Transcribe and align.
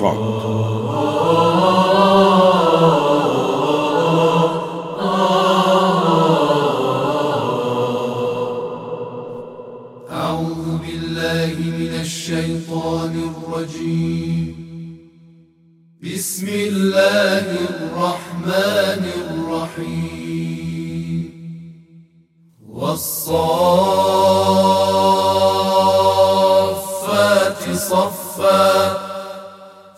Pronto. 0.00 0.79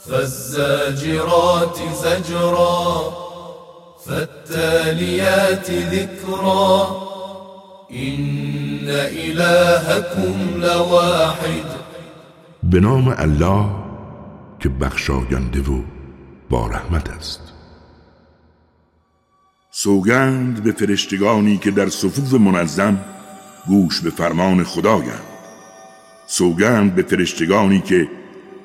فالزاجرات 0.07 1.79
زجرا 2.03 3.13
فالتاليات 4.07 5.71
ذكرا. 5.71 6.87
إن 7.93 8.89
إلهكم 8.89 10.61
لواحد. 10.61 11.67
به 12.63 12.81
نام 12.81 13.15
الله 13.19 13.67
که 14.61 14.69
بخشاینده 14.69 15.61
و 15.61 15.83
با 16.51 16.67
رحمت 16.67 17.11
است. 17.11 17.41
سوگند 19.71 20.63
به 20.63 20.73
فرشتگانی 20.73 21.59
که 21.59 21.71
در 21.71 21.89
صفوف 21.89 22.35
منظم 22.35 22.99
گوش 23.67 24.01
به 24.01 24.11
فرمان 24.11 24.65
خدایند. 24.65 25.23
سوگند 26.27 26.95
به 26.95 27.03
فرشتگانی 27.03 27.81
که 27.81 28.09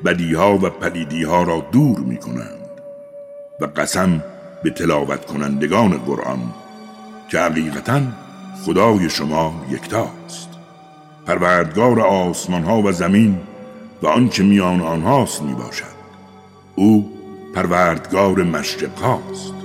بدیها 0.06 0.58
و 0.58 0.70
پلیدیها 0.70 1.44
را 1.44 1.66
دور 1.72 2.00
می 2.00 2.18
کنند 2.18 2.82
و 3.62 3.66
قسم 3.66 4.24
به 4.64 4.70
تلاوت 4.70 5.26
کنندگان 5.26 5.98
قرآن 5.98 6.40
که 7.32 7.40
حقیقتا 7.40 8.02
خدای 8.66 9.10
شما 9.10 9.66
یکتاست. 9.70 10.50
پروردگار 11.26 12.00
آسمان 12.00 12.64
ها 12.64 12.82
و 12.82 12.92
زمین 12.92 13.40
و 14.02 14.08
آنچه 14.08 14.44
میان 14.44 14.82
آنهاست 14.82 15.42
می 15.42 15.54
باشد 15.54 15.98
او 16.76 17.12
پروردگار 17.56 18.44
مشرق 18.44 19.00
هاست 19.00 19.57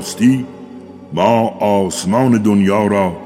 راستی 0.00 0.46
ما 1.12 1.48
آسمان 1.60 2.42
دنیا 2.42 2.86
را 2.86 3.16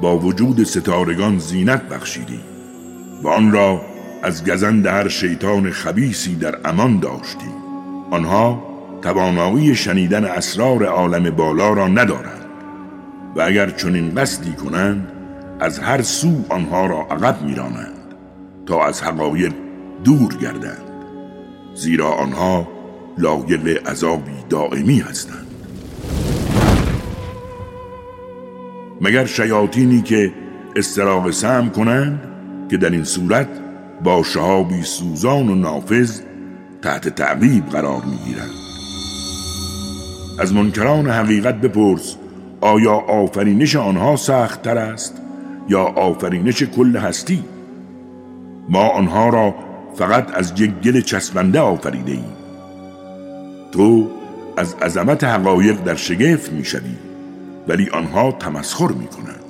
با 0.00 0.18
وجود 0.18 0.64
ستارگان 0.64 1.38
زینت 1.38 1.82
بخشیدیم. 1.82 2.40
و 3.22 3.28
آن 3.28 3.52
را 3.52 3.80
از 4.22 4.44
گزند 4.44 4.86
هر 4.86 5.08
شیطان 5.08 5.70
خبیسی 5.70 6.34
در 6.34 6.54
امان 6.64 6.98
داشتیم. 6.98 7.54
آنها 8.10 8.62
توانایی 9.02 9.74
شنیدن 9.74 10.24
اسرار 10.24 10.84
عالم 10.84 11.30
بالا 11.30 11.72
را 11.72 11.88
ندارند. 11.88 12.46
و 13.36 13.40
اگر 13.40 13.70
چنین 13.70 14.14
قصدی 14.14 14.52
کنند 14.52 15.12
از 15.60 15.78
هر 15.78 16.02
سو 16.02 16.44
آنها 16.48 16.86
را 16.86 16.98
عقب 17.10 17.42
میرانند 17.42 18.14
تا 18.66 18.86
از 18.86 19.02
حقایق 19.02 19.52
دور 20.04 20.34
گردند. 20.34 20.84
زیرا 21.74 22.10
آنها 22.10 22.68
لایق 23.18 23.88
عذابی 23.88 24.36
دائمی 24.48 25.00
هستند. 25.00 25.47
مگر 29.00 29.26
شیاطینی 29.26 30.02
که 30.02 30.32
استراق 30.76 31.30
سم 31.30 31.68
کنند 31.68 32.20
که 32.70 32.76
در 32.76 32.90
این 32.90 33.04
صورت 33.04 33.48
با 34.04 34.22
شهابی 34.22 34.82
سوزان 34.82 35.48
و 35.48 35.54
نافذ 35.54 36.20
تحت 36.82 37.08
تعقیب 37.08 37.66
قرار 37.66 38.02
می‌گیرند؟ 38.04 38.50
از 40.38 40.54
منکران 40.54 41.10
حقیقت 41.10 41.54
بپرس 41.60 42.16
آیا 42.60 42.92
آفرینش 42.92 43.76
آنها 43.76 44.16
سخت 44.16 44.62
تر 44.62 44.78
است 44.78 45.22
یا 45.68 45.82
آفرینش 45.82 46.62
کل 46.62 46.96
هستی؟ 46.96 47.44
ما 48.68 48.88
آنها 48.88 49.28
را 49.28 49.54
فقط 49.94 50.36
از 50.36 50.60
یک 50.60 50.70
گل 50.70 51.00
چسبنده 51.00 51.60
آفریده 51.60 52.12
ایم 52.12 52.32
تو 53.72 54.10
از 54.56 54.74
عظمت 54.74 55.24
حقایق 55.24 55.82
در 55.84 55.94
شگفت 55.94 56.52
می‌شوی. 56.52 57.07
ولی 57.68 57.90
آنها 57.90 58.32
تمسخر 58.32 58.88
می 58.88 59.06
کنند 59.06 59.44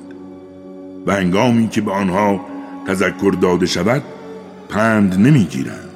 و 1.06 1.12
هنگامی 1.12 1.68
که 1.68 1.80
به 1.80 1.92
آنها 1.92 2.40
تذکر 2.86 3.34
داده 3.40 3.66
شود 3.66 4.02
پند 4.68 5.14
نمی 5.14 5.44
گیرند 5.44 5.90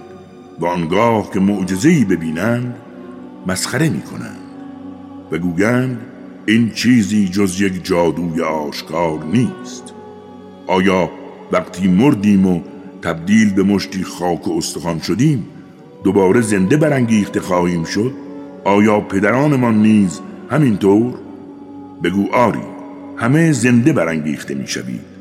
و 0.61 0.67
آنگاه 0.67 1.31
که 1.31 1.41
معجزه‌ای 1.41 2.05
ببینند 2.05 2.75
مسخره 3.47 3.89
می 3.89 4.03
کنند 4.03 4.41
و 5.33 5.39
گویند 5.39 5.99
این 6.47 6.71
چیزی 6.71 7.29
جز 7.29 7.61
یک 7.61 7.85
جادوی 7.85 8.43
آشکار 8.43 9.25
نیست. 9.25 9.95
آیا 10.67 11.11
وقتی 11.53 11.89
مردیم 11.89 12.47
و 12.47 12.61
تبدیل 13.03 13.55
به 13.55 13.63
مشتی 13.63 14.05
خاک 14.05 14.49
و 14.49 14.59
استخوان 14.59 14.99
شدیم 14.99 15.47
دوباره 16.05 16.41
زنده 16.41 16.77
برانگیخته 16.77 17.41
خواهیم 17.41 17.85
شد؟ 17.85 18.13
آیا 18.65 19.01
پدرانمان 19.01 19.83
نیز 19.83 20.21
همینطور؟ 20.51 21.15
بگو 22.05 22.33
آری 22.33 22.63
همه 23.17 23.53
زنده 23.53 23.93
برانگیخته 23.93 24.55
می‌شوید 24.55 25.13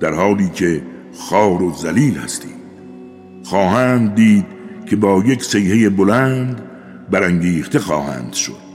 در 0.00 0.12
حالی 0.12 0.48
که 0.48 0.82
خار 1.14 1.62
و 1.62 1.74
ذلیل 1.74 2.18
هستید. 2.18 2.58
خواهند 3.44 4.14
دید 4.14 4.44
که 4.86 4.96
با 4.96 5.22
یک 5.26 5.44
سیحه 5.44 5.88
بلند 5.88 6.60
برانگیخته 7.10 7.78
خواهند 7.78 8.32
شد 8.32 8.68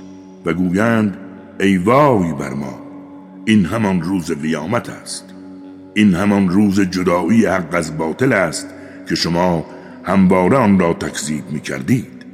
و 0.46 0.54
گویند 0.54 1.18
ای 1.60 1.78
وای 1.78 2.34
بر 2.34 2.54
ما 2.54 2.80
این 3.46 3.66
همان 3.66 4.02
روز 4.02 4.32
قیامت 4.32 4.90
است. 4.90 5.26
این 5.94 6.14
همان 6.14 6.50
روز 6.50 6.82
جدایی 6.82 7.46
حق 7.46 7.76
از 7.76 7.98
باطل 7.98 8.34
است 8.34 8.68
که 9.10 9.16
شما 9.16 9.66
همواره 10.04 10.58
آن 10.58 10.80
را 10.80 10.94
تکذیب 10.94 11.44
می 11.52 11.60
کردید 11.60 12.26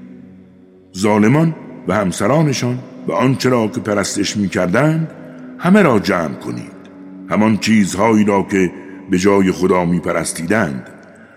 ظالمان 0.98 1.56
و 1.88 1.94
همسرانشان 1.94 2.80
و 3.08 3.12
آنچه 3.12 3.50
را 3.50 3.68
که 3.68 3.80
پرستش 3.80 4.38
می 4.38 4.50
کردند 4.50 5.12
همه 5.60 5.82
را 5.82 6.00
جمع 6.00 6.34
کنید. 6.34 6.80
همان 7.30 7.58
چیزهایی 7.58 8.24
را 8.24 8.44
که 8.44 8.72
به 9.10 9.18
جای 9.18 9.52
خدا 9.52 9.86
می 9.86 10.00
پرستیدند 10.00 10.90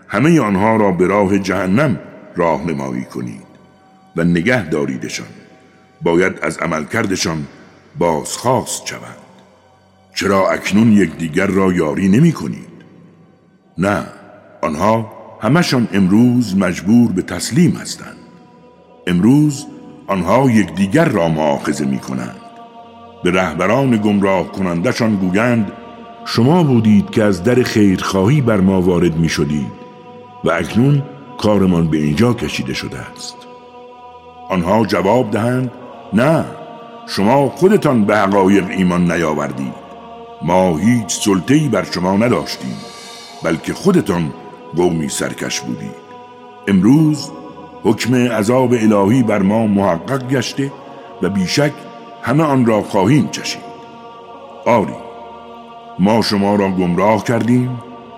همه 0.09 0.41
آنها 0.41 0.77
را 0.77 0.93
به 0.93 1.07
راه 1.07 1.39
جهنم 1.39 1.99
راهنمایی 2.37 3.05
کنید 3.05 3.53
و 4.17 4.25
نگه 4.25 4.69
داریدشان. 4.69 5.27
باید 6.03 6.39
از 6.43 6.59
عملکردشان 6.59 7.47
بازخواست 7.99 8.87
شوند. 8.87 9.17
چرا 10.15 10.51
اکنون 10.51 10.93
یکدیگر 10.93 11.47
را 11.47 11.73
یاری 11.73 12.09
نمی 12.09 12.33
کنید؟ 12.33 12.73
نه 13.79 14.07
آنها 14.63 15.13
همشان 15.41 15.89
امروز 15.93 16.57
مجبور 16.57 17.13
به 17.13 17.23
تسلیم 17.23 17.71
هستند. 17.71 18.17
امروز 19.07 19.67
آنها 20.07 20.51
یکدیگر 20.51 21.05
را 21.05 21.29
معاخذه 21.29 21.85
می 21.85 21.99
کنند 21.99 22.42
به 23.23 23.31
رهبران 23.31 23.97
گمراه 23.97 24.53
کنندشان 24.53 25.17
گویند 25.17 25.73
شما 26.25 26.63
بودید 26.63 27.11
که 27.11 27.25
از 27.25 27.43
در 27.43 27.63
خیرخواهی 27.63 28.41
بر 28.41 28.61
ما 28.61 28.81
وارد 28.81 29.17
می 29.17 29.29
شدید 29.29 29.73
و 30.45 30.51
اکنون 30.51 31.03
کارمان 31.39 31.89
به 31.89 31.97
اینجا 31.97 32.33
کشیده 32.33 32.75
شده 32.75 32.99
است. 32.99 33.37
آنها 34.49 34.87
جواب 34.87 35.31
دهند 35.31 35.71
نه 36.13 36.45
شما 37.07 37.49
خودتان 37.49 38.05
به 38.05 38.17
حقایق 38.17 38.67
ایمان 38.71 39.13
نیاوردید. 39.13 39.75
ما 40.43 40.77
هیچ 40.77 41.09
سلطه‌ای 41.09 41.69
بر 41.69 41.85
شما 41.85 42.17
نداشتیم 42.17 42.77
بلکه 43.43 43.75
خودتان 43.75 44.33
قومی 44.77 45.09
سرکش 45.09 45.61
بودید. 45.61 46.03
امروز 46.69 47.31
حکم 47.83 48.15
عذاب 48.15 48.73
الهی 48.73 49.23
بر 49.23 49.43
ما 49.43 49.67
محقق 49.67 50.29
گشته 50.29 50.73
و 51.23 51.29
بیشک 51.29 51.73
همه 52.23 52.43
آن 52.43 52.67
را 52.67 52.83
خواهیم 52.83 53.29
چشید. 53.29 53.63
آری 54.67 54.93
ما 55.99 56.23
شما 56.23 56.57
را 56.57 56.71
گمراه 56.71 57.25
کردیم 57.25 57.71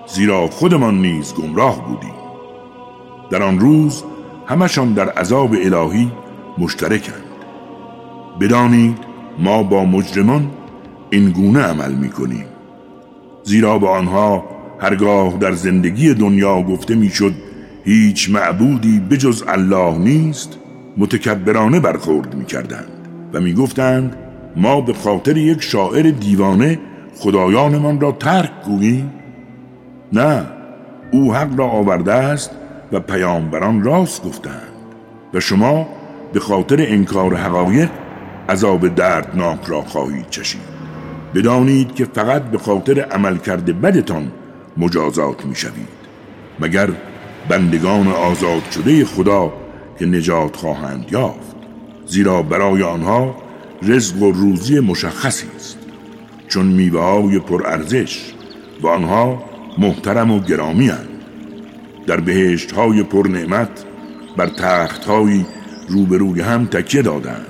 زیرا 0.07 0.47
خودمان 0.47 1.01
نیز 1.01 1.33
گمراه 1.33 1.87
بودیم. 1.87 2.13
در 3.29 3.43
آن 3.43 3.59
روز 3.59 4.03
همشان 4.45 4.93
در 4.93 5.09
عذاب 5.09 5.51
الهی 5.53 6.11
مشترکند. 6.57 7.23
بدانید 8.41 8.97
ما 9.39 9.63
با 9.63 9.85
مجرمان 9.85 10.51
این 11.09 11.29
گونه 11.29 11.59
عمل 11.59 11.93
می 11.93 12.09
کنیم 12.09 12.45
زیرا 13.43 13.79
به 13.79 13.89
آنها 13.89 14.43
هرگاه 14.79 15.37
در 15.37 15.51
زندگی 15.51 16.13
دنیا 16.13 16.61
گفته 16.61 16.95
می‌شد 16.95 17.33
هیچ 17.83 18.29
معبودی 18.29 18.99
بجز 18.99 19.43
الله 19.47 19.97
نیست 19.97 20.57
متکبرانه 20.97 21.79
برخورد 21.79 22.35
می‌کردند. 22.35 22.94
و 23.33 23.39
می‌گفتند 23.39 24.17
ما 24.55 24.81
به 24.81 24.93
خاطر 24.93 25.37
یک 25.37 25.61
شاعر 25.61 26.11
دیوانه 26.11 26.79
خدایانمان 27.17 28.01
را 28.01 28.11
ترک 28.11 28.51
گوییم. 28.65 29.13
نه 30.13 30.45
او 31.11 31.35
حق 31.35 31.59
را 31.59 31.65
آورده 31.65 32.13
است 32.13 32.51
و 32.91 32.99
پیامبران 32.99 33.83
راست 33.83 34.23
گفتند. 34.23 34.71
و 35.33 35.39
شما 35.39 35.87
به 36.33 36.39
خاطر 36.39 36.75
انکار 36.79 37.35
حقایق 37.35 37.89
عذاب 38.49 38.95
دردناک 38.95 39.59
را 39.67 39.81
خواهید 39.81 40.29
چشید. 40.29 40.75
بدانید 41.35 41.95
که 41.95 42.05
فقط 42.05 42.41
به 42.43 42.57
خاطر 42.57 42.99
عمل 42.99 43.37
کرده 43.37 43.73
بدتان 43.73 44.31
مجازات 44.77 45.45
می 45.45 45.55
شوید 45.55 46.05
مگر 46.59 46.89
بندگان 47.49 48.07
آزاد 48.07 48.71
شده 48.71 49.05
خدا 49.05 49.53
که 49.99 50.05
نجات 50.05 50.55
خواهند 50.55 51.05
یافت؟ 51.11 51.54
زیرا 52.07 52.41
برای 52.41 52.83
آنها 52.83 53.35
رزق 53.81 54.21
و 54.21 54.31
روزی 54.31 54.79
مشخصی 54.79 55.47
است. 55.55 55.77
چون 56.47 56.65
میوه 56.65 57.01
های 57.01 57.39
پرارزش 57.39 58.33
و 58.81 58.87
آنها 58.87 59.43
محترم 59.77 60.31
و 60.31 60.39
گرامی 60.39 60.87
هند. 60.87 61.09
در 62.07 62.19
بهشت 62.19 62.71
های 62.71 63.03
پر 63.03 63.27
نعمت 63.27 63.85
بر 64.37 64.47
تخت 64.47 65.05
های 65.05 65.45
روبروی 65.89 66.41
هم 66.41 66.65
تکیه 66.65 67.01
دادند 67.01 67.45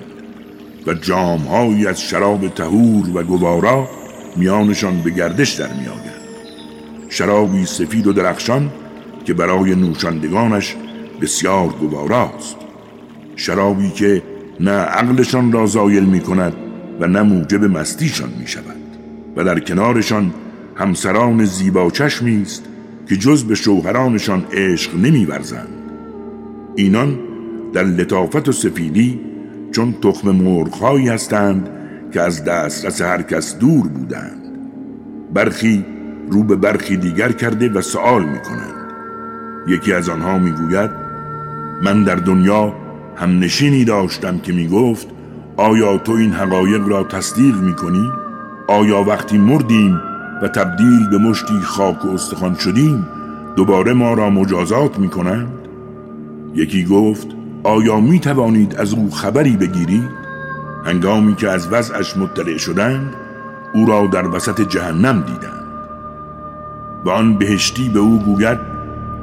و 0.88 0.94
جام 0.94 1.48
از 1.88 2.02
شراب 2.02 2.48
تهور 2.48 3.18
و 3.18 3.24
گوارا 3.24 3.90
میانشان 4.36 5.02
به 5.02 5.10
گردش 5.10 5.52
در 5.52 5.74
میآید 5.74 6.16
شرابی 7.10 7.66
سفید 7.66 8.08
و 8.08 8.14
درخشان 8.14 8.72
که 9.26 9.34
برای 9.34 9.76
نوشندگانش 9.76 10.76
بسیار 11.22 11.68
گواراست 11.68 12.56
شرابی 13.36 13.90
که 13.90 14.22
نه 14.60 14.72
عقلشان 14.72 15.52
را 15.52 15.66
زایل 15.66 16.04
می 16.06 16.20
کند 16.20 16.54
و 17.00 17.08
نه 17.08 17.22
موجب 17.22 17.64
مستیشان 17.64 18.30
می 18.40 18.48
شود 18.48 18.76
و 19.36 19.44
در 19.44 19.60
کنارشان 19.60 20.34
همسران 20.76 21.46
زیبا 21.46 21.90
چشمی 21.90 22.42
است 22.42 22.64
که 23.10 23.16
جز 23.16 23.44
به 23.44 23.56
شوهرانشان 23.56 24.46
عشق 24.54 24.96
نمیورزند. 24.96 25.70
اینان 26.76 27.20
در 27.74 27.84
لطافت 27.84 28.50
و 28.50 28.52
سفیدی 28.52 29.20
چون 29.72 29.94
تخم 30.02 30.32
مرغهایی 30.32 31.10
هستند 31.10 31.70
که 32.14 32.22
از 32.22 32.44
دسترس 32.44 33.02
هر 33.02 33.22
کس 33.22 33.58
دور 33.58 33.88
بودند. 33.88 34.42
برخی 35.34 35.86
رو 36.32 36.44
به 36.44 36.56
برخی 36.56 36.98
دیگر 36.98 37.32
کرده 37.32 37.70
و 37.70 37.82
سوال 37.82 38.26
می 38.26 38.40
کنند 38.40 38.76
یکی 39.68 39.94
از 39.94 40.10
آنها 40.10 40.40
می 40.40 40.52
گوید 40.52 40.92
من 41.82 42.04
در 42.04 42.16
دنیا 42.16 42.85
هم 43.16 43.40
نشینی 43.40 43.86
داشتم 43.86 44.38
که 44.40 44.54
می 44.54 44.68
گفت 44.68 45.08
آیا 45.58 45.98
تو 45.98 46.12
این 46.12 46.32
حقایق 46.32 46.88
را 46.88 47.04
تصدیق 47.04 47.56
می 47.56 47.74
کنی؟ 47.74 48.10
آیا 48.68 49.04
وقتی 49.04 49.38
مردیم 49.38 50.02
و 50.42 50.48
تبدیل 50.48 51.10
به 51.10 51.18
مشتی 51.18 51.60
خاک 51.64 52.06
و 52.06 52.10
استخوان 52.10 52.56
شدیم 52.56 53.08
دوباره 53.56 53.94
ما 53.94 54.14
را 54.14 54.30
مجازات 54.30 55.00
می 55.00 55.10
کنند؟ 55.10 55.54
یکی 56.56 56.86
گفت 56.86 57.28
آیا 57.64 58.00
می 58.00 58.20
توانید 58.20 58.76
از 58.76 58.94
او 58.94 59.12
خبری 59.12 59.58
بگیرید؟ 59.58 60.10
هنگامی 60.86 61.36
که 61.36 61.50
از 61.50 61.68
وضعش 61.74 62.18
مطلع 62.18 62.58
شدند 62.58 63.14
او 63.74 63.86
را 63.86 64.08
در 64.08 64.28
وسط 64.28 64.62
جهنم 64.62 65.22
دیدند 65.22 65.66
و 67.06 67.10
آن 67.10 67.38
بهشتی 67.38 67.90
به 67.90 68.00
او 68.00 68.20
گوید 68.20 68.60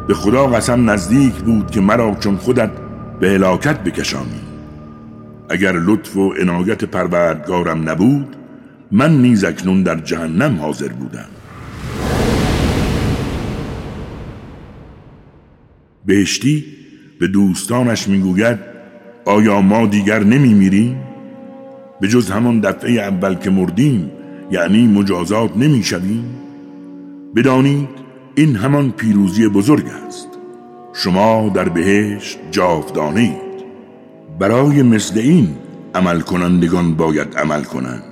به 0.07 0.15
خدا 0.15 0.47
قسم 0.47 0.91
نزدیک 0.91 1.35
بود 1.35 1.71
که 1.71 1.81
مرا 1.81 2.15
چون 2.21 2.37
خودت 2.37 2.71
به 3.23 3.31
هلاکت 3.31 3.85
بکشانی 3.85 4.41
اگر 5.49 5.73
لطف 5.73 6.17
و 6.17 6.33
عنایت 6.33 6.85
پروردگارم 6.85 7.89
نبود 7.89 8.37
من 8.93 9.23
نیز 9.23 9.45
اکنون 9.45 9.83
در 9.83 9.99
جهنم 10.01 10.59
حاضر 10.61 10.89
بودم 10.89 11.29
بهشتی 16.07 16.65
به 17.21 17.27
دوستانش 17.27 18.09
می‌گوید 18.09 18.59
آیا 19.25 19.61
ما 19.61 19.87
دیگر 19.87 20.25
نمی 20.25 20.55
میریم؟ 20.55 20.97
به 22.01 22.09
جز 22.09 22.31
همان 22.31 22.61
دفعه 22.61 22.93
اول 22.93 23.35
که 23.35 23.51
مردیم 23.51 24.11
یعنی 24.51 24.87
مجازات 24.87 25.57
نمی 25.57 25.83
شویم؟ 25.83 26.25
بدانید 27.37 27.89
این 28.35 28.57
همان 28.57 28.91
پیروزی 28.91 29.49
بزرگ 29.49 29.87
است 30.07 30.32
شما 30.93 31.49
در 31.55 31.69
بهشت 31.69 32.39
جاودانید. 32.51 33.53
برای 34.39 34.83
مثل 34.83 35.19
این 35.19 35.49
عمل 35.95 36.21
کنندگان 36.21 36.95
باید 36.95 37.35
عمل 37.37 37.63
کنند. 37.63 38.03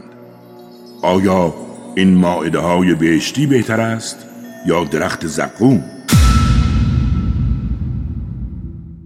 آیا 1.03 1.55
این 1.95 2.15
ماعده 2.15 2.59
های 2.59 2.95
بهشتی 2.95 3.47
بهتر 3.47 3.81
است 3.81 4.27
یا 4.67 4.85
درخت 4.85 5.27
زقوم؟ 5.27 5.85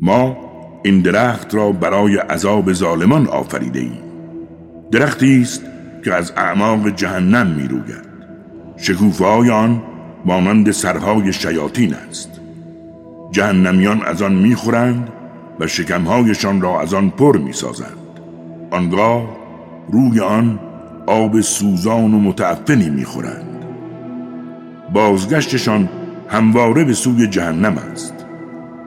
ما 0.02 0.36
این 0.84 1.00
درخت 1.00 1.54
را 1.54 1.72
برای 1.72 2.16
عذاب 2.16 2.72
ظالمان 2.72 3.26
آفریده 3.26 3.80
ایم 3.80 3.98
درختی 4.90 5.42
است 5.42 5.62
که 6.04 6.14
از 6.14 6.32
اعماق 6.36 6.88
جهنم 6.88 7.46
می 7.46 7.68
روید 7.68 8.04
شکوفه 8.76 9.24
آن 9.52 9.82
مانند 10.24 10.70
سرهای 10.70 11.32
شیاطین 11.32 11.94
است. 11.94 12.33
جهنمیان 13.34 14.02
از 14.02 14.22
آن 14.22 14.34
می‌خورند 14.34 15.08
و 15.60 15.66
شکمهایشان 15.66 16.60
را 16.60 16.80
از 16.80 16.94
آن 16.94 17.10
پر 17.10 17.36
می‌سازند. 17.36 18.20
آنگاه 18.70 19.22
روی 19.92 20.20
آن 20.20 20.58
آب 21.06 21.40
سوزان 21.40 22.14
و 22.14 22.18
متعفنی 22.20 22.90
می‌خورند. 22.90 23.64
بازگشتشان 24.92 25.88
همواره 26.28 26.84
به 26.84 26.92
سوی 26.92 27.26
جهنم 27.26 27.78
است. 27.92 28.14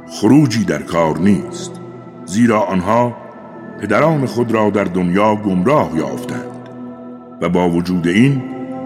خروجی 0.07 0.63
در 0.63 0.81
کار 0.81 1.17
نیست 1.17 1.71
زیرا 2.25 2.61
آنها 2.61 3.17
پدران 3.81 4.25
خود 4.25 4.51
را 4.51 4.69
در 4.69 4.83
دنیا 4.83 5.35
گمراه 5.35 5.91
یافتند 5.97 6.69
و 7.41 7.49
با 7.49 7.69
وجود 7.69 8.07
این 8.07 8.43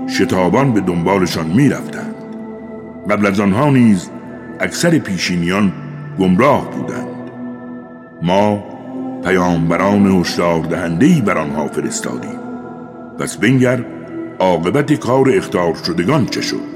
شتابان 0.07 0.73
به 0.73 0.79
دنبالشان 0.79 1.47
می‌رفتند. 1.47 2.15
قبل 3.09 3.25
از 3.25 3.39
آنها 3.39 3.69
نیز 3.69 4.09
اکثر 4.61 4.99
پیشینیان 4.99 5.71
گمراه 6.19 6.71
بودند. 6.71 7.31
ما 8.21 8.63
پیامبران 9.23 10.21
هشدار 10.21 10.59
دهنده 10.59 11.21
بر 11.21 11.37
آنها 11.37 11.67
فرستادیم. 11.67 12.39
پس 13.19 13.37
بنگر 13.37 13.85
عاقبت 14.39 14.93
کار 14.93 15.29
اختار 15.29 15.73
شدگان 15.73 16.25
چه 16.25 16.41
شد؟ 16.41 16.71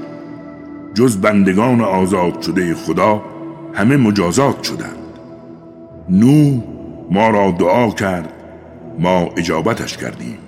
جز 0.94 1.16
بندگان 1.16 1.80
آزاد 1.80 2.42
شده 2.42 2.74
خدا 2.74 3.22
همه 3.74 3.96
مجازات 3.96 4.62
شدند. 4.62 4.96
نو 6.10 6.60
ما 7.10 7.30
را 7.30 7.50
دعا 7.50 7.90
کرد 7.90 8.32
ما 8.98 9.28
اجابتش 9.36 9.96
کردیم. 9.96 10.38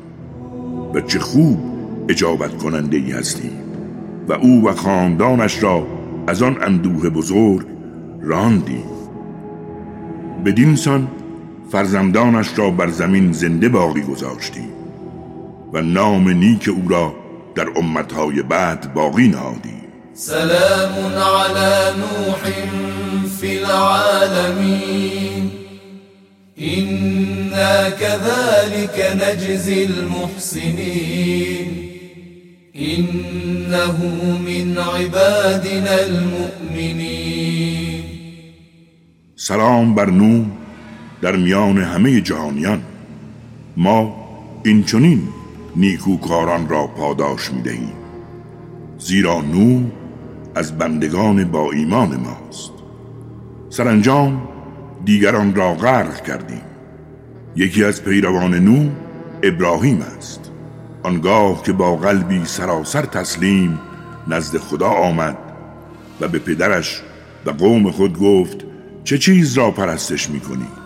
و 0.95 1.00
چه 1.00 1.18
خوب 1.18 1.59
اجابت 2.09 2.57
کننده 2.57 2.97
ای 2.97 3.12
هستیم. 3.12 3.52
و 4.28 4.33
او 4.33 4.68
و 4.68 4.73
خاندانش 4.73 5.62
را 5.62 5.98
از 6.28 6.42
آن 6.42 6.62
اندوه 6.62 7.11
بزرگ 7.11 7.66
راندیم 8.23 8.85
بدینسان 10.44 11.08
فرزندانش 11.73 12.58
را 12.58 12.70
بر 12.70 12.88
زمین 12.88 13.32
زنده 13.32 13.68
باقی 13.68 14.02
گذاشتیم 14.02 14.68
و 15.73 15.82
نام 15.82 16.28
نیک 16.28 16.68
او 16.68 16.88
را 16.88 17.14
در 17.54 17.66
امتهای 17.76 18.42
بعد 18.42 18.94
باقی 18.94 19.28
نهادیم 19.28 19.82
سلام 20.14 20.94
على 21.16 21.94
نوح 21.99 22.52
في 23.40 23.58
العالمين 23.58 25.50
إنا 26.61 27.90
كذلك 27.90 29.16
نجزي 29.23 29.85
المحسنين 29.85 31.08
إنه 32.78 33.97
من 34.47 34.78
عبادنا 34.78 35.94
المؤمنين. 36.08 38.04
سلام 39.37 39.94
بر 39.94 40.11
نو 40.11 40.44
در 41.23 41.37
میان 41.37 41.78
همه 41.78 42.20
جهانیان. 42.20 42.80
ما 43.76 44.14
این 44.64 44.85
چنین 44.85 45.28
نیکوکاران 45.76 46.68
را 46.68 46.87
پاداش 46.87 47.50
می 47.50 47.62
دهیم 47.62 47.92
زیرا 48.99 49.40
نو 49.40 49.82
از 50.54 50.78
بندگان 50.78 51.44
با 51.44 51.73
ایمان 51.73 52.16
ماست. 52.16 52.73
سرانجام 53.70 54.49
دیگران 55.04 55.54
را 55.54 55.75
غرق 55.75 56.23
کردیم. 56.23 56.62
یکی 57.56 57.85
از 57.85 58.04
پیروان 58.04 58.54
نو 58.54 58.90
ابراهیم 59.42 60.02
است. 60.16 60.48
آنگاه 61.02 61.62
که 61.62 61.73
با 61.73 61.97
قلبی 61.97 62.45
سراسر 62.45 63.02
تسلیم 63.02 63.78
نزد 64.28 64.59
خدا 64.59 64.88
آمد 64.88 65.38
و 66.21 66.28
به 66.28 66.38
پدرش 66.38 67.02
و 67.47 67.50
قوم 67.50 67.90
خود 67.90 68.19
گفت 68.19 68.57
چه 69.05 69.19
چیز 69.19 69.59
را 69.59 69.71
پرستش 69.71 70.31
می 70.31 70.40
کنید 70.40 70.78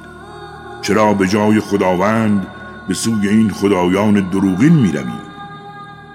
چرا 0.83 1.15
به 1.15 1.29
جای 1.29 1.61
خداوند 1.61 2.47
به 2.89 2.95
سوی 2.95 3.29
این 3.29 3.51
خدایان 3.51 4.31
دروغین 4.31 4.73
می 4.73 4.93
روید 4.93 5.33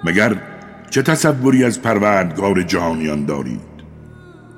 مگر 0.04 0.36
چه 0.90 1.02
تصوری 1.02 1.64
از 1.64 1.82
پروردگار 1.82 2.62
جهانیان 2.62 3.26
دارید؟ 3.26 3.78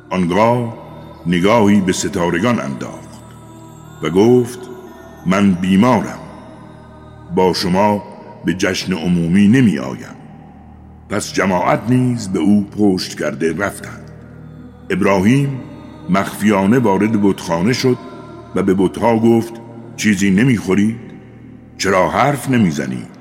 آنگاه 0.10 0.77
نگاهی 1.25 1.81
به 1.81 1.93
ستارگان 1.93 2.60
انداخت 2.60 3.10
و 4.03 4.10
گفت 4.10 4.60
من 5.25 5.51
بیمارم. 5.51 6.19
با 7.36 7.53
شما 7.53 8.03
به 8.46 8.53
جشن 8.53 8.93
عمومی 8.93 9.48
نمی 9.48 9.79
آیم 9.79 10.15
پس 11.10 11.34
جماعت 11.34 11.81
نیز 11.89 12.29
به 12.29 12.39
او 12.39 12.65
پشت 12.77 13.19
کرده 13.19 13.58
رفتند. 13.58 14.12
ابراهیم 14.89 15.60
مخفیانه 16.10 16.79
وارد 16.79 17.22
بتخانه 17.22 17.74
شد 17.74 17.98
و 18.55 18.63
به 18.63 18.74
بتها 18.74 19.19
گفت 19.19 19.53
چیزی 19.96 20.31
نمی‌خورید 20.31 21.00
چرا 21.77 22.10
حرف 22.10 22.50
نمی‌زنید 22.50 23.19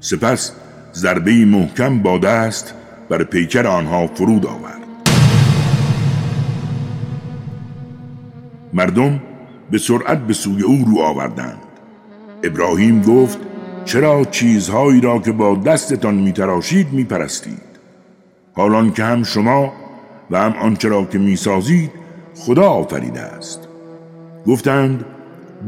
سپس 0.00 0.52
ضربه 0.94 1.44
محکم 1.44 1.98
با 1.98 2.18
دست 2.18 2.74
بر 3.08 3.24
پیکر 3.24 3.66
آنها 3.66 4.06
فرود 4.06 4.46
آورد. 4.46 4.80
مردم 8.72 9.20
به 9.70 9.78
سرعت 9.78 10.18
به 10.18 10.32
سوی 10.32 10.62
او 10.62 10.84
رو 10.86 10.98
آوردند. 10.98 11.58
ابراهیم 12.42 13.02
گفت 13.02 13.38
چرا 13.86 14.24
چیزهایی 14.24 15.00
را 15.00 15.18
که 15.18 15.32
با 15.32 15.54
دستتان 15.54 16.14
میتراشید 16.14 16.92
میپرستید؟ 16.92 17.62
حالان 18.56 18.92
که 18.92 19.04
هم 19.04 19.22
شما 19.22 19.72
و 20.30 20.38
هم 20.38 20.52
آنچه 20.52 20.88
را 20.88 21.04
که 21.04 21.18
می‌سازید 21.18 21.90
خدا 22.36 22.68
آفریده 22.68 23.20
است. 23.20 23.68
گفتند 24.46 25.04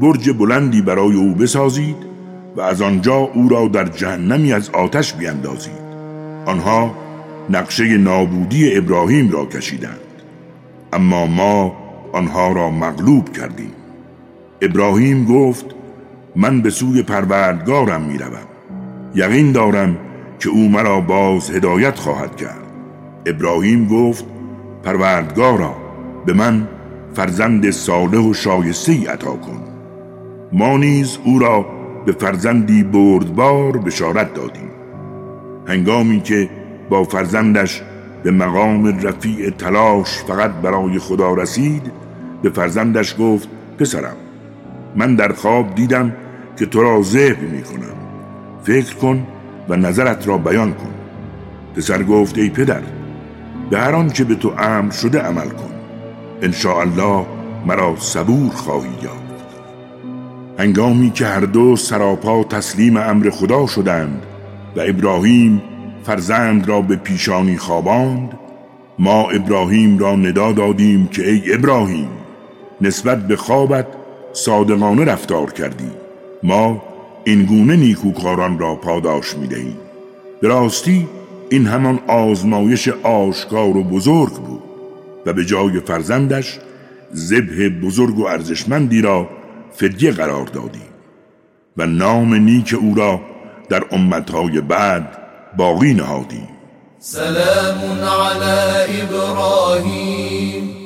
برج 0.00 0.30
بلندی 0.30 0.82
برای 0.82 1.14
او 1.14 1.34
بسازید 1.34 1.96
و 2.56 2.60
از 2.60 2.82
آنجا 2.82 3.16
او 3.16 3.48
را 3.48 3.68
در 3.68 3.84
جهنمی 3.84 4.52
از 4.52 4.70
آتش 4.70 5.14
بیندازید. 5.14 5.88
آنها 6.46 6.94
نقشه 7.50 7.96
نابودی 7.96 8.76
ابراهیم 8.76 9.30
را 9.30 9.46
کشیدند. 9.46 10.00
اما 10.92 11.26
ما 11.26 11.76
آنها 12.12 12.52
را 12.52 12.70
مغلوب 12.70 13.32
کردیم. 13.32 13.72
ابراهیم 14.62 15.24
گفت 15.24 15.77
من 16.40 16.60
به 16.62 16.70
سوی 16.70 17.02
پروردگارم 17.02 18.02
می 18.02 18.18
روم. 18.18 18.46
یقین 19.14 19.52
دارم 19.52 19.96
که 20.38 20.48
او 20.48 20.68
مرا 20.68 21.00
باز 21.00 21.50
هدایت 21.50 21.98
خواهد 21.98 22.36
کرد. 22.36 22.62
ابراهیم 23.26 23.86
گفت 23.86 24.24
پروردگارا 24.82 25.76
به 26.26 26.32
من 26.32 26.68
فرزند 27.14 27.70
صالح 27.70 28.18
و 28.18 28.34
شایسته 28.34 29.10
عطا 29.10 29.30
کن. 29.30 29.60
ما 30.52 30.76
نیز 30.76 31.18
او 31.24 31.38
را 31.38 31.66
به 32.06 32.12
فرزندی 32.12 32.82
بردبار 32.82 33.76
بشارت 33.76 34.34
دادیم. 34.34 34.70
هنگامی 35.66 36.20
که 36.20 36.50
با 36.90 37.04
فرزندش 37.04 37.82
به 38.22 38.30
مقام 38.30 38.86
رفیع 38.86 39.50
تلاش 39.50 40.18
فقط 40.18 40.50
برای 40.50 40.98
خدا 40.98 41.34
رسید 41.34 41.92
به 42.42 42.50
فرزندش 42.50 43.16
گفت 43.18 43.48
پسرم 43.78 44.16
من 44.96 45.14
در 45.14 45.32
خواب 45.32 45.74
دیدم 45.74 46.12
که 46.58 46.66
تو 46.66 46.82
را 46.82 47.02
ذبح 47.02 47.40
می 47.40 47.62
کنم 47.62 47.96
فکر 48.64 48.94
کن 48.94 49.26
و 49.68 49.76
نظرت 49.76 50.28
را 50.28 50.38
بیان 50.38 50.72
کن. 50.72 50.94
پسر 51.76 52.02
گفت 52.02 52.38
ای 52.38 52.50
پدر 52.50 52.82
به 53.70 53.78
هر 53.78 53.94
آنچه 53.94 54.24
به 54.24 54.34
تو 54.34 54.52
امر 54.58 54.92
شده 54.92 55.20
عمل 55.20 55.48
کن. 55.48 55.70
ان 56.42 56.54
الله 56.66 57.26
مرا 57.66 57.96
صبور 57.98 58.50
خواهی 58.50 58.90
یافت. 59.02 59.28
هنگامی 60.58 61.10
که 61.10 61.26
هر 61.26 61.40
دو 61.40 61.76
سراپا 61.76 62.44
تسلیم 62.44 62.96
امر 62.96 63.30
خدا 63.30 63.66
شدند 63.66 64.22
و 64.76 64.80
ابراهیم 64.80 65.62
فرزند 66.04 66.68
را 66.68 66.80
به 66.80 66.96
پیشانی 66.96 67.56
خواباند 67.56 68.38
ما 68.98 69.30
ابراهیم 69.30 69.98
را 69.98 70.16
ندا 70.16 70.52
دادیم 70.52 71.06
که 71.06 71.30
ای 71.30 71.54
ابراهیم 71.54 72.08
نسبت 72.80 73.26
به 73.26 73.36
خوابت 73.36 73.86
صادقانه 74.32 75.04
رفتار 75.04 75.52
کردی. 75.52 75.90
ما 76.42 76.82
این 77.24 77.44
گونه 77.44 77.76
نیکوکاران 77.76 78.58
را 78.58 78.74
پاداش 78.74 79.36
می 79.36 79.46
دهیم 79.46 79.76
راستی 80.42 81.08
این 81.50 81.66
همان 81.66 82.00
آزمایش 82.06 82.88
آشکار 83.02 83.76
و 83.76 83.84
بزرگ 83.84 84.32
بود 84.32 84.62
و 85.26 85.32
به 85.32 85.44
جای 85.44 85.80
فرزندش 85.80 86.58
ذبح 87.14 87.68
بزرگ 87.68 88.18
و 88.18 88.26
ارزشمندی 88.26 89.02
را 89.02 89.28
فدیه 89.74 90.12
قرار 90.12 90.46
دادیم 90.46 90.88
و 91.76 91.86
نام 91.86 92.34
نیک 92.34 92.74
او 92.80 92.94
را 92.94 93.20
در 93.68 93.84
امتهای 93.90 94.60
بعد 94.60 95.18
باقی 95.56 95.94
نهادیم. 95.94 96.48
سلام 96.98 97.78
علی 98.02 99.00
ابراهیم. 99.00 100.78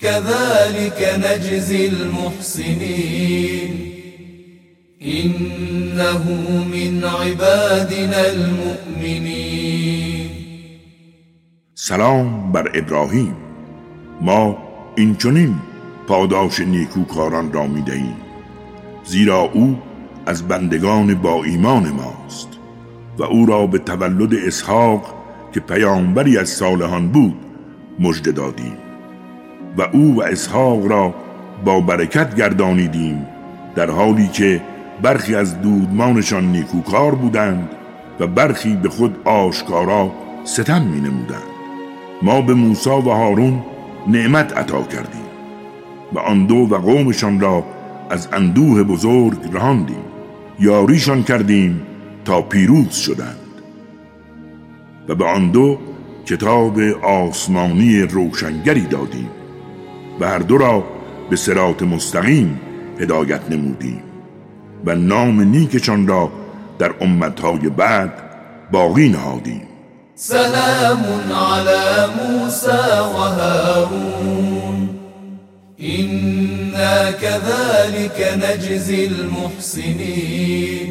كذلك 0.00 0.98
نجزي 1.24 1.86
المحسنين 1.86 3.69
إنه 5.02 6.22
من 6.64 7.04
عبادنا 7.04 8.20
المؤمنين. 8.36 10.30
سلام 11.74 12.52
بر 12.52 12.70
ابراهیم. 12.74 13.36
ما 14.20 14.58
این 14.96 15.16
چنین 15.16 15.54
پاداش 16.06 16.60
نیکوکاران 16.60 17.52
را 17.52 17.66
می 17.66 17.82
دهیم 17.82 18.16
زیرا 19.04 19.40
او 19.40 19.78
از 20.26 20.48
بندگان 20.48 21.14
با 21.14 21.44
ایمان 21.44 21.88
ماست 21.88 22.48
و 23.18 23.22
او 23.22 23.46
را 23.46 23.66
به 23.66 23.78
تولد 23.78 24.34
اسحاق 24.34 25.14
که 25.52 25.60
پیامبری 25.60 26.38
از 26.38 26.48
صالحان 26.48 27.08
بود 27.08 27.36
مژده 27.98 28.32
دادیم 28.32 28.76
و 29.78 29.82
او 29.82 30.16
و 30.16 30.22
اسحاق 30.22 30.86
را 30.86 31.14
با 31.64 31.80
برکت 31.80 32.34
گردانیدیم 32.34 33.26
در 33.76 33.90
حالی 33.90 34.28
که 34.28 34.60
برخی 35.02 35.34
از 35.34 35.60
دودمانشان 35.62 36.52
نیکوکار 36.52 37.14
بودند 37.14 37.68
و 38.20 38.26
برخی 38.26 38.76
به 38.76 38.88
خود 38.88 39.16
آشکارا 39.24 40.12
ستم 40.44 40.82
می 40.82 41.00
نمودند 41.00 41.50
ما 42.22 42.40
به 42.40 42.54
موسی 42.54 42.90
و 42.90 43.00
هارون 43.00 43.62
نعمت 44.06 44.58
عطا 44.58 44.82
کردیم 44.82 45.20
و 46.12 46.18
آن 46.18 46.46
دو 46.46 46.54
و 46.54 46.74
قومشان 46.74 47.40
را 47.40 47.64
از 48.10 48.28
اندوه 48.32 48.82
بزرگ 48.82 49.38
رهاندیم. 49.52 50.04
یاریشان 50.60 51.22
کردیم 51.22 51.82
تا 52.24 52.42
پیروز 52.42 52.92
شدند. 52.92 53.36
و 55.08 55.14
به 55.14 55.24
آن 55.24 55.50
دو 55.50 55.78
کتاب 56.26 56.80
آسمانی 57.02 58.00
روشنگری 58.02 58.86
دادیم 58.86 59.30
و 60.20 60.28
هر 60.28 60.38
دو 60.38 60.58
را 60.58 60.84
به 61.30 61.36
سرات 61.36 61.82
مستقیم 61.82 62.60
هدایت 63.00 63.50
نمودیم. 63.50 64.09
و 64.86 64.94
نام 64.94 65.40
نیکشان 65.40 66.06
را 66.06 66.30
در 66.78 66.94
امتهای 67.00 67.68
بعد 67.68 68.12
باقی 68.72 69.08
نهادیم. 69.08 69.62
سلام 70.14 71.04
علی 71.32 72.12
موسی 72.18 72.68
و 73.14 73.16
هارون. 73.16 74.88
إنا 75.80 77.12
كذلك 77.12 78.38
نجزي 78.44 79.06
المحسنين 79.06 80.90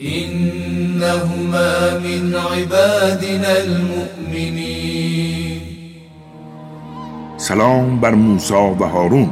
إنهما 0.00 1.98
من 1.98 2.34
عبادنا 2.34 3.56
المؤمنين 3.66 5.00
سلام 7.36 8.00
بر 8.00 8.14
موسی 8.14 8.54
و 8.54 8.84
هارون. 8.84 9.30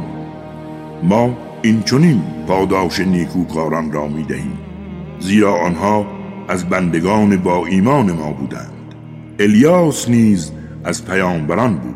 ما 1.03 1.48
این 1.63 1.83
چنین 1.83 2.23
پاداش 2.47 3.01
نیکوکاران 3.01 3.93
را 3.93 4.09
می 4.09 4.23
دهیم 4.23 4.59
زیرا 5.19 5.55
آنها 5.55 6.07
از 6.49 6.69
بندگان 6.69 7.37
با 7.37 7.67
ایمان 7.67 8.13
ما 8.13 8.33
بودند. 8.33 8.95
الیاس 9.39 10.09
نیز 10.09 10.53
از 10.85 11.05
پیامبران 11.05 11.75
بود. 11.75 11.95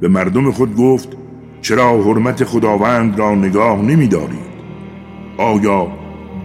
به 0.00 0.08
مردم 0.08 0.50
خود 0.50 0.76
گفت 0.76 1.08
چرا 1.60 2.02
حرمت 2.02 2.44
خداوند 2.44 3.18
را 3.18 3.34
نگاه 3.34 3.82
نمی 3.82 4.08
دارید 4.08 4.54
آیا 5.38 5.88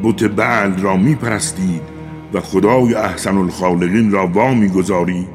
بت 0.03 0.24
بعل 0.24 0.81
را 0.81 0.98
می 0.98 1.15
پرستید 1.15 1.81
و 2.33 2.39
خدای 2.39 2.95
احسن 2.95 3.38
الخالقین 3.38 4.12
را 4.12 4.27
وامی 4.27 4.69
گذارید 4.69 5.27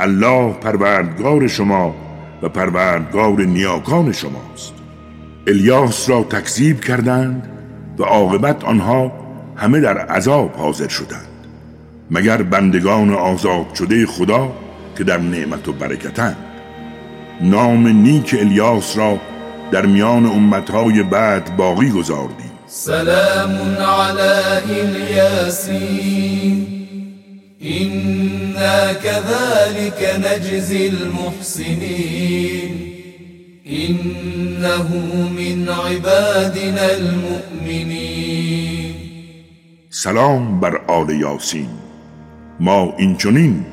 الله 0.00 0.52
پروردگار 0.52 1.46
شما 1.46 1.94
و 2.42 2.48
پروردگار 2.48 3.40
نیاکان 3.40 4.12
شماست. 4.12 4.83
الیاس 5.46 6.08
را 6.08 6.22
تکذیب 6.22 6.80
کردند 6.80 7.48
و 7.98 8.02
عاقبت 8.02 8.64
آنها 8.64 9.12
همه 9.56 9.80
در 9.80 9.98
عذاب 9.98 10.52
حاضر 10.56 10.88
شدند. 10.88 11.28
مگر 12.10 12.42
بندگان 12.42 13.14
آزاد 13.14 13.74
شده 13.74 14.06
خدا 14.06 14.52
که 14.98 15.04
در 15.04 15.18
نعمت 15.18 15.68
و 15.68 15.72
برکتند؟ 15.72 16.36
نام 17.40 17.88
نیک 17.88 18.36
الیاس 18.40 18.98
را 18.98 19.18
در 19.70 19.86
میان 19.86 20.26
امتهای 20.26 21.02
بعد 21.02 21.56
باقی 21.56 21.90
گذاردی 21.90 22.44
سلام 22.66 23.50
علی 23.76 24.80
الیاسین. 24.80 26.66
إنا 27.64 28.92
كذلك 28.92 30.20
نجزي 30.24 30.86
المحسنين 30.88 32.63
إنه 33.74 34.88
من 35.36 35.68
عبادنا 35.68 36.86
المؤمنين. 37.00 38.94
سلام 39.90 40.60
بر 40.60 40.76
آل 40.86 41.10
یاسین. 41.10 41.68
ما 42.60 42.94
اینچنین 42.98 43.64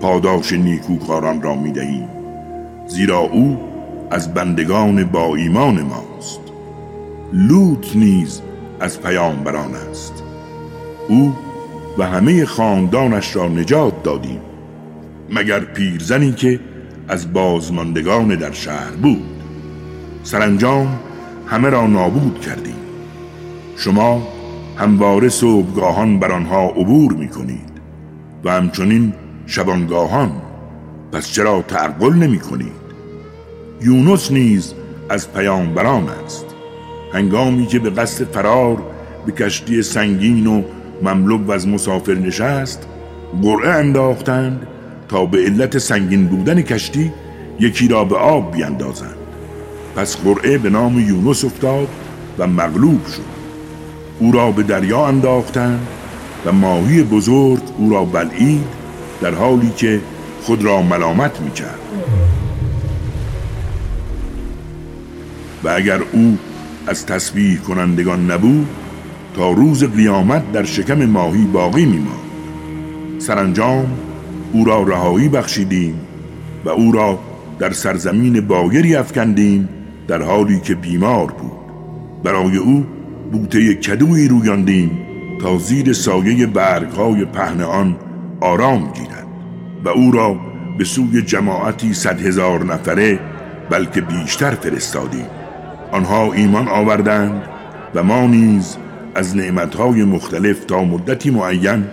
پاداش 0.00 0.52
نیکوکاران 0.52 1.42
را 1.42 1.54
می 1.54 1.72
دهیم 1.72 2.08
زیرا 2.86 3.18
او 3.18 3.58
از 4.10 4.34
بندگان 4.34 5.04
با 5.04 5.36
ایمان 5.36 5.82
ماست. 5.82 6.40
لوط 7.32 7.96
نیز 7.96 8.40
از 8.80 9.02
پیامبران 9.02 9.74
است. 9.74 10.22
او 11.08 11.34
و 11.98 12.02
همه 12.02 12.44
خاندانش 12.44 13.36
را 13.36 13.48
نجات 13.48 14.02
دادیم 14.02 14.40
مگر 15.30 15.60
پیرزنی 15.60 16.32
که 16.32 16.60
از 17.08 17.32
بازماندگان 17.32 18.28
در 18.28 18.52
شهر 18.52 18.90
بود؟ 18.90 19.37
سرانجام 20.22 20.98
همه 21.46 21.68
را 21.68 21.86
نابود 21.86 22.40
کردیم. 22.40 22.74
شما 23.76 24.28
همواره 24.76 25.28
صبحگاهان 25.28 26.18
بر 26.18 26.32
آنها 26.32 26.66
عبور 26.66 27.12
می 27.12 27.28
کنید 27.28 27.72
و 28.44 28.50
همچنین 28.52 29.12
شبانگاهان. 29.46 30.32
پس 31.12 31.32
چرا 31.32 31.62
تعقل 31.62 32.12
نمی 32.14 32.38
کنید 32.38 32.88
یونس 33.82 34.32
نیز 34.32 34.74
از 35.08 35.32
پیامبران 35.32 36.08
است. 36.24 36.46
هنگامی 37.12 37.66
که 37.66 37.78
به 37.78 37.90
قصد 37.90 38.24
فرار 38.24 38.82
به 39.26 39.32
کشتی 39.32 39.82
سنگین 39.82 40.46
و 40.46 40.62
مملو 41.02 41.38
و 41.38 41.52
از 41.52 41.68
مسافر 41.68 42.14
نشست 42.14 42.86
قرعه 43.42 43.70
انداختند 43.70 44.66
تا 45.08 45.26
به 45.26 45.38
علت 45.38 45.78
سنگین 45.78 46.26
بودن 46.26 46.62
کشتی 46.62 47.12
یکی 47.60 47.88
را 47.88 48.04
به 48.04 48.16
آب 48.16 48.52
بیندازند. 48.52 49.27
پس 49.98 50.16
قرعه 50.16 50.58
به 50.58 50.70
نام 50.70 50.98
یونس 50.98 51.44
افتاد 51.44 51.88
و 52.38 52.46
مغلوب 52.46 53.06
شد. 53.06 53.22
او 54.18 54.32
را 54.32 54.50
به 54.50 54.62
دریا 54.62 55.06
انداختند 55.06 55.86
و 56.46 56.52
ماهی 56.52 57.02
بزرگ 57.02 57.62
او 57.78 57.90
را 57.90 58.04
بلعید 58.04 58.64
در 59.20 59.34
حالی 59.34 59.70
که 59.76 60.00
خود 60.42 60.64
را 60.64 60.82
ملامت 60.82 61.40
می‌کرد. 61.40 61.78
و 65.64 65.68
اگر 65.68 66.00
او 66.12 66.38
از 66.86 67.06
تسبیح 67.06 67.58
کنندگان 67.58 68.30
نبود 68.30 68.68
تا 69.36 69.50
روز 69.50 69.84
قیامت 69.84 70.52
در 70.52 70.64
شکم 70.64 71.04
ماهی 71.04 71.44
باقی 71.44 71.86
میماند. 71.86 72.18
سرانجام 73.18 73.86
او 74.52 74.64
را 74.64 74.82
رهایی 74.82 75.28
بخشیدیم 75.28 76.00
و 76.64 76.68
او 76.68 76.92
را 76.92 77.18
در 77.58 77.72
سرزمین 77.72 78.40
باگری 78.40 78.96
افکندیم 78.96 79.68
در 80.08 80.22
حالی 80.22 80.60
که 80.60 80.74
بیمار 80.74 81.26
بود. 81.26 81.58
برای 82.24 82.56
او 82.56 82.86
بوته 83.32 83.74
کدوی 83.74 84.28
رویاندیم 84.28 84.90
تا 85.40 85.58
زیر 85.58 85.92
سایه 85.92 86.46
برگهای 86.46 87.24
پهن 87.24 87.60
آن 87.60 87.96
آرام 88.40 88.92
گیرد 88.92 89.26
و 89.84 89.88
او 89.88 90.10
را 90.10 90.36
به 90.78 90.84
سوی 90.84 91.22
جماعتی 91.22 91.94
صد 91.94 92.20
هزار 92.20 92.64
نفره 92.64 93.20
بلکه 93.70 94.00
بیشتر 94.00 94.50
فرستادیم. 94.50 95.26
آنها 95.92 96.32
ایمان 96.32 96.68
آوردند 96.68 97.42
و 97.94 98.02
ما 98.02 98.26
نیز 98.26 98.76
از 99.14 99.36
نعمتهای 99.36 100.04
مختلف 100.04 100.64
تا 100.64 100.84
مدتی 100.84 101.30
معین 101.30 101.84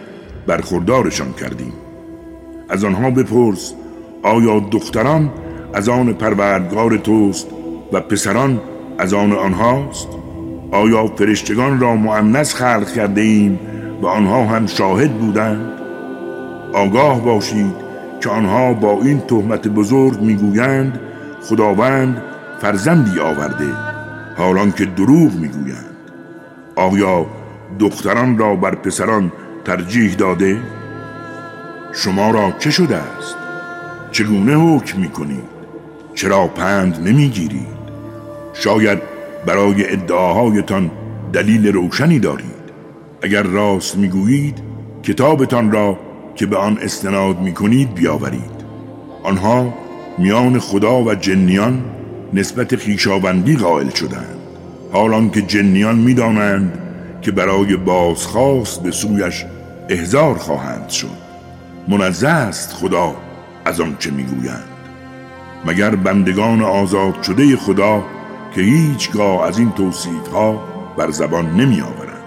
برخوردارشان 0.48 1.34
کردیم. 1.34 1.74
از 2.70 2.84
آنها 2.84 3.10
بپرس 3.10 3.74
آیا 4.24 4.60
دختران 4.60 5.32
از 5.74 5.90
آن 5.90 6.14
پروردگار 6.14 6.98
توست 6.98 7.48
و 7.94 8.00
پسران 8.00 8.62
از 8.98 9.14
آن 9.14 9.32
آنهاست 9.32 10.08
آیا 10.72 11.08
فرشتگان 11.08 11.80
را 11.80 11.96
معنس 11.96 12.56
خلق 12.56 12.94
کرده 12.94 13.22
ایم 13.22 13.60
و 14.02 14.08
آنها 14.08 14.46
هم 14.46 14.68
شاهد 14.68 15.12
بودند 15.12 15.72
آگاه 16.74 17.22
باشید 17.22 17.76
که 18.22 18.30
آنها 18.30 18.74
با 18.74 18.92
این 18.92 19.20
تهمت 19.20 19.68
بزرگ 19.68 20.22
می‌گویند 20.22 21.00
خداوند 21.42 22.22
فرزندی 22.62 23.20
آورده 23.20 23.68
حالان 24.38 24.72
که 24.72 24.86
دروغ 24.86 25.34
می‌گویند 25.34 25.96
آیا 26.76 27.26
دختران 27.80 28.38
را 28.38 28.56
بر 28.56 28.76
پسران 28.76 29.32
ترجیح 29.66 30.16
داده؟ 30.16 30.58
شما 31.94 32.32
را 32.32 32.52
چه 32.60 32.72
شده 32.72 32.96
است؟ 32.96 33.36
چگونه 34.12 34.56
حکم 34.56 35.00
می 35.00 35.10
کنید؟ 35.10 35.56
چرا 36.14 36.48
پند 36.48 37.08
نمی 37.08 37.30
گیرید؟ 37.30 37.75
شاید 38.56 39.00
برای 39.46 39.92
ادعاهایتان 39.92 40.92
دلیل 41.34 41.68
روشنی 41.68 42.20
دارید. 42.20 42.66
اگر 43.22 43.44
راست 43.44 43.98
می‌گویید 43.98 44.58
کتابتان 45.04 45.72
را 45.72 46.00
که 46.36 46.46
به 46.46 46.58
آن 46.58 46.78
استناد 46.82 47.40
می 47.40 47.54
کنید 47.54 47.94
بیاورید. 47.94 48.56
آنها 49.24 49.74
میان 50.18 50.60
خدا 50.60 51.04
و 51.04 51.16
جنیان 51.16 51.84
نسبت 52.34 52.76
خیشاوندی 52.76 53.58
قائل 53.58 53.90
شدند 53.90 54.40
حالان 54.92 55.30
که 55.30 55.42
جنیان 55.42 55.96
می‌دانند 55.96 56.80
که 57.22 57.32
برای 57.32 57.76
بازخواست 57.76 58.84
به 58.84 58.92
سویش 58.92 59.46
احزار 59.90 60.36
خواهند 60.36 60.90
شد 60.90 61.26
منزه 61.88 62.28
است 62.28 62.74
خدا 62.74 63.16
از 63.66 63.82
آنچه 63.82 64.12
می‌گویند. 64.12 64.70
مگر 65.66 65.96
بندگان 65.96 66.62
آزاد 66.62 67.24
شده 67.24 67.56
خدا 67.56 68.04
که 68.56 68.62
هیچگاه 68.62 69.48
از 69.48 69.60
این 69.60 69.72
توصیف 69.72 70.28
ها 70.28 70.64
بر 70.98 71.12
زبان 71.12 71.52
نمی 71.52 71.82
آورند 71.82 72.24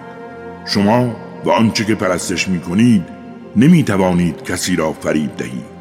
شما 0.66 1.16
و 1.44 1.50
آنچه 1.50 1.84
که 1.84 1.94
پرستش 1.94 2.48
می 2.48 2.60
کنید 2.60 3.04
نمی 3.56 3.82
توانید 3.82 4.42
کسی 4.42 4.76
را 4.76 4.92
فریب 4.92 5.36
دهید 5.36 5.78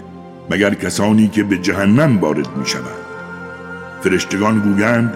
مگر 0.49 0.73
کسانی 0.73 1.27
که 1.27 1.43
به 1.43 1.57
جهنم 1.57 2.19
وارد 2.19 2.57
می 2.57 2.65
شوند 2.65 3.05
فرشتگان 4.01 4.59
گویند 4.59 5.13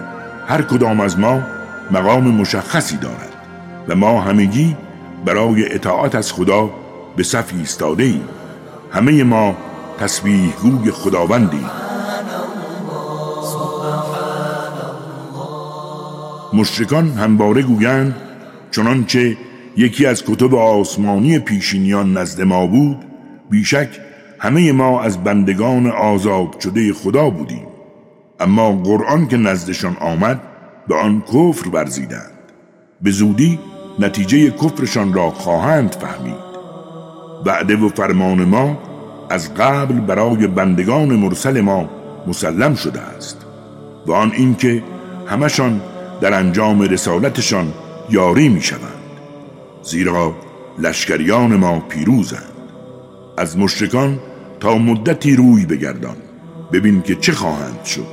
هر 0.48 0.62
کدام 0.62 1.00
از 1.00 1.18
ما 1.18 1.42
مقام 1.90 2.24
مشخصی 2.28 2.96
دارد 2.96 3.32
و 3.88 3.96
ما 3.96 4.20
همگی 4.20 4.76
برای 5.24 5.74
اطاعت 5.74 6.14
از 6.14 6.32
خدا 6.32 6.70
به 7.16 7.22
صف 7.22 7.52
ایستاده 7.58 8.02
ایم 8.02 8.28
همه 8.90 9.24
ما 9.24 9.56
تسبیح 9.98 10.52
گوی 10.62 10.90
خداوندیم. 10.90 11.70
مشرکان 16.54 17.08
همواره 17.08 17.62
گویند 17.62 18.14
چنانچه 18.70 19.36
یکی 19.76 20.06
از 20.06 20.24
کتب 20.24 20.54
آسمانی 20.54 21.38
پیشینیان 21.38 22.18
نزد 22.18 22.42
ما 22.42 22.66
بود 22.66 22.96
بیشک 23.50 23.88
همه 24.38 24.72
ما 24.72 25.02
از 25.02 25.24
بندگان 25.24 25.86
آزاد 25.90 26.60
شده 26.60 26.92
خدا 26.92 27.30
بودیم. 27.30 27.66
اما 28.40 28.72
قرآن 28.72 29.28
که 29.28 29.36
نزدشان 29.36 29.96
آمد 30.00 30.40
به 30.88 30.94
آن 30.94 31.20
کفر 31.20 31.68
ورزیدند. 31.68 32.38
به 33.02 33.10
زودی 33.10 33.58
نتیجه 33.98 34.50
کفرشان 34.50 35.12
را 35.12 35.30
خواهند 35.30 35.92
فهمید. 35.92 36.52
وعده 37.46 37.76
و 37.76 37.88
فرمان 37.88 38.44
ما 38.44 38.78
از 39.30 39.54
قبل 39.54 40.00
برای 40.00 40.46
بندگان 40.46 41.08
مرسل 41.08 41.60
ما 41.60 41.90
مسلم 42.26 42.74
شده 42.74 43.00
است. 43.00 43.46
و 44.06 44.12
آن 44.12 44.32
اینکه 44.36 44.82
همشان 45.26 45.80
در 46.22 46.34
انجام 46.34 46.82
رسالتشان 46.82 47.72
یاری 48.10 48.48
می 48.48 48.62
شوند 48.62 49.02
زیرا 49.82 50.34
لشکریان 50.78 51.56
ما 51.56 51.80
پیروزند. 51.80 52.52
از 53.38 53.58
مشرکان 53.58 54.20
تا 54.60 54.78
مدتی 54.78 55.36
روی 55.36 55.66
بگردان. 55.66 56.16
ببین 56.72 57.02
که 57.02 57.14
چه 57.14 57.32
خواهند 57.32 57.84
شد. 57.84 58.06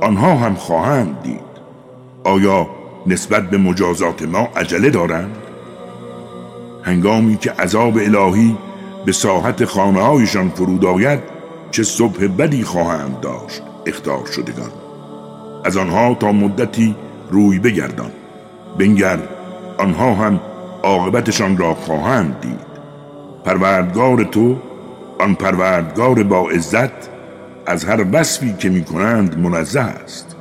آنها 0.00 0.34
هم 0.34 0.54
خواهند 0.54 1.22
دید. 1.22 1.40
آیا 2.24 2.66
نسبت 3.06 3.50
به 3.50 3.58
مجازات 3.58 4.22
ما 4.22 4.48
عجله 4.56 4.90
دارند؟ 4.90 5.36
هنگامی 6.82 7.36
که 7.36 7.50
عذاب 7.50 7.96
الهی 7.96 8.56
به 9.06 9.12
ساحت 9.12 9.64
خانه 9.64 10.02
هایشان 10.02 10.48
فرود 10.48 10.84
آید 10.84 11.20
چه 11.70 11.82
صبح 11.82 12.26
بدی 12.26 12.64
خواهند 12.64 13.20
داشت 13.20 13.62
اختار 13.86 14.26
شدگان. 14.26 14.72
از 15.64 15.76
آنها 15.76 16.14
تا 16.14 16.32
مدتی 16.32 16.96
روی 17.30 17.58
بگردان. 17.58 18.10
بنگر 18.78 19.18
آنها 19.78 20.14
هم 20.14 20.40
عاقبتشان 20.82 21.56
را 21.56 21.74
خواهند 21.74 22.40
دید. 22.40 22.66
پروردگار 23.44 24.24
تو 24.24 24.56
آن 25.20 25.34
پروردگار 25.34 26.22
با 26.22 26.50
عزت 26.50 27.08
از 27.66 27.84
هر 27.84 28.06
وصفی 28.12 28.54
که 28.58 28.68
می 28.68 28.84
کنند 28.84 29.38
منزه 29.38 29.80
است. 29.80 30.36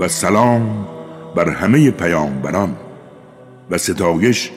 و 0.00 0.08
سلام 0.08 0.86
بر 1.34 1.50
همه 1.50 1.90
پیامبران. 1.90 2.76
و 3.70 3.78
ستایش 3.78 4.50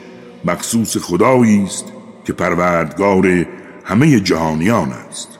مخصوص 0.44 0.96
خدایی 0.96 1.62
است 1.64 1.84
که 2.24 2.32
پروردگار 2.32 3.46
همه 3.84 4.20
جهانیان 4.20 4.92
است. 4.92 5.39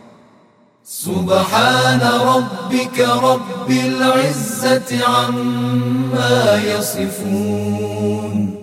سبحان 0.90 2.02
ربك 2.02 2.98
رب 3.00 3.70
العزة 3.70 5.06
عما 5.06 6.62
يصفون 6.64 8.54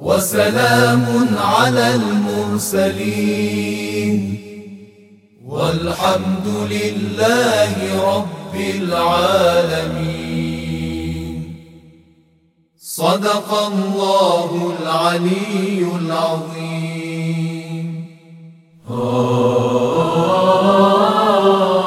وسلام 0.00 1.28
على 1.38 1.94
المرسلين 1.94 3.38
والحمد 5.46 6.46
لله 6.46 7.74
رب 8.14 8.54
العالمين 8.54 9.98
صدق 12.78 13.48
الله 13.54 14.74
العلي 14.80 15.82
العظيم. 16.00 16.98